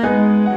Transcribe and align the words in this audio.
Música 0.00 0.49